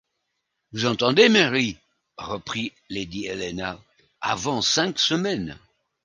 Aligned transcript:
Vous 0.71 0.87
entendez, 0.87 1.29
Mary, 1.29 1.77
reprit 2.17 2.73
lady 2.89 3.27
Helena, 3.27 3.79
avant 4.19 4.63
cinq 4.63 4.97
semaines! 4.97 5.59